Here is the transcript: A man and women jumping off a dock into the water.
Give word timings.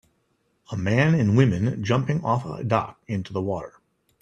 A 0.71 0.75
man 0.75 1.13
and 1.13 1.37
women 1.37 1.83
jumping 1.83 2.23
off 2.25 2.43
a 2.43 2.63
dock 2.63 2.99
into 3.07 3.33
the 3.33 3.39
water. 3.43 3.75